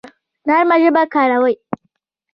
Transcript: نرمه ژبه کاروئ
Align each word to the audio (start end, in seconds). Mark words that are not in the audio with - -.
نرمه 0.47 0.75
ژبه 0.83 1.03
کاروئ 1.13 1.55